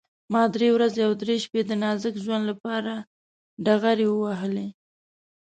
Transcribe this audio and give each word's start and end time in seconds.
ما 0.33 0.43
درې 0.55 0.69
ورځې 0.75 1.01
او 1.07 1.13
درې 1.21 1.35
شپې 1.43 1.61
د 1.65 1.71
نازک 1.83 2.15
ژوند 2.23 2.43
لپاره 2.51 2.93
ډغرې 3.65 4.07
ووهلې. 4.09 4.67